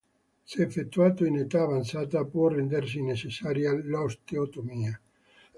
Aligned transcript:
Se 0.43 0.63
effettuato 0.63 1.25
in 1.25 1.37
età 1.37 1.61
avanzata, 1.61 2.25
può 2.25 2.47
rendersi 2.47 3.03
necessaria 3.03 3.71
l'osteotomia. 3.71 4.99